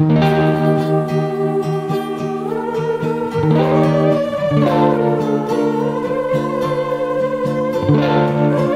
Thank 0.00 0.22
you. 8.62 8.67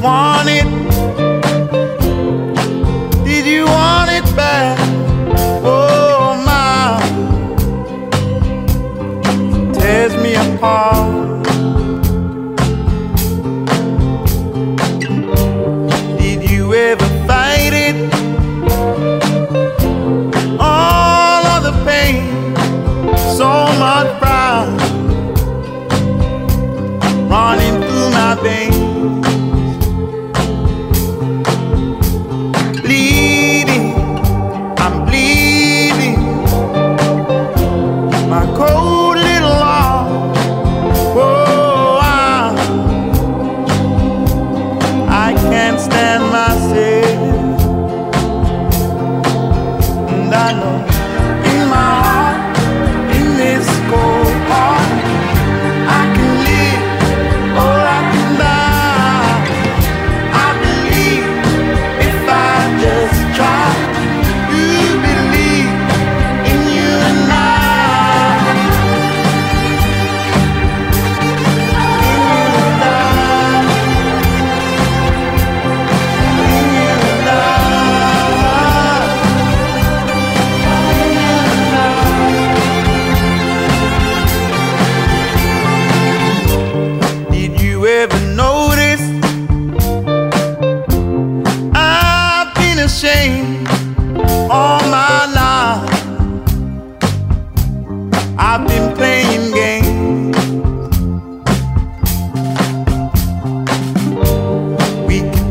want 0.00 0.48
it? 0.48 0.64
Did 3.24 3.46
you 3.46 3.64
want 3.64 4.10
it 4.10 4.24
back? 4.36 4.78
Oh, 5.64 6.36
my. 6.46 7.00
Tears 9.72 10.14
me 10.22 10.34
apart. 10.34 11.44
Did 16.18 16.48
you 16.48 16.74
ever 16.74 17.08
fight 17.26 17.72
it? 17.72 17.96
All 20.60 21.44
of 21.46 21.62
the 21.64 21.72
pain, 21.84 22.54
so 23.36 23.48
much 23.78 24.08
pride 24.20 24.68
running 27.28 27.82
through 27.82 28.10
my 28.10 28.38
veins. 28.42 28.97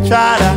try 0.07 0.37
to 0.37 0.56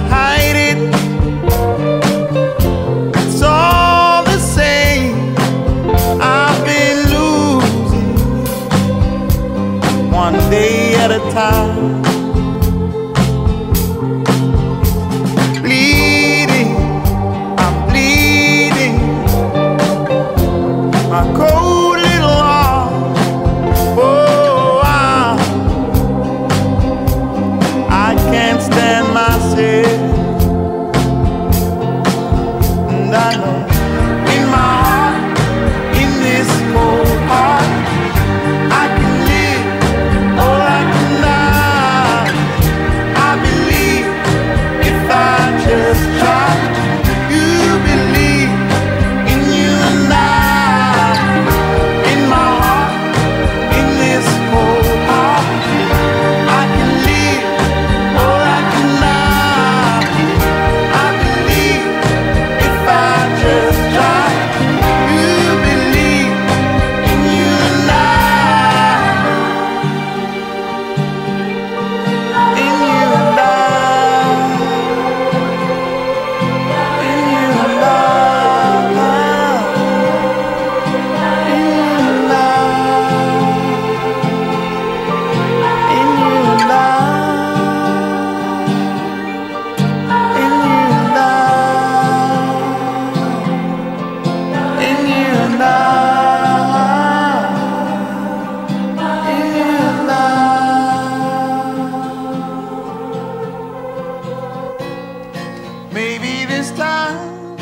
Maybe 105.92 106.44
this 106.46 106.70
time 106.70 107.56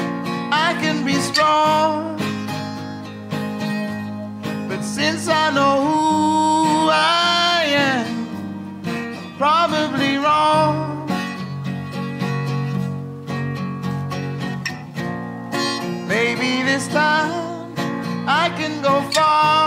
I 0.53 0.77
can 0.83 1.05
be 1.05 1.15
strong. 1.15 2.19
But 4.69 4.83
since 4.83 5.29
I 5.29 5.51
know 5.51 5.77
who 5.87 6.91
I 6.91 7.65
am, 7.89 8.07
I'm 8.87 9.37
probably 9.39 10.19
wrong. 10.19 11.07
Maybe 16.07 16.63
this 16.63 16.87
time 16.89 17.73
I 18.27 18.51
can 18.59 18.83
go 18.83 19.01
far. 19.13 19.58